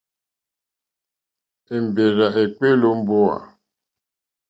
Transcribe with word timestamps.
Èmbèrzà 1.75 2.27
èkpéélì 2.43 2.85
ó 2.91 2.93
mbówà. 2.99 3.35